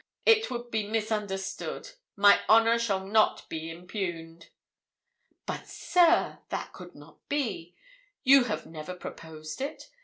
It 0.25 0.49
would 0.49 0.71
be 0.71 0.87
misunderstood 0.87 1.91
my 2.15 2.41
honour 2.49 2.79
shall 2.79 3.05
not 3.05 3.47
be 3.49 3.69
impugned.' 3.69 4.49
'But, 5.45 5.67
sir, 5.67 6.39
that 6.49 6.73
could 6.73 6.95
not 6.95 7.19
be; 7.29 7.75
you 8.23 8.45
have 8.45 8.65
never 8.65 8.95
proposed 8.95 9.61
it. 9.61 9.91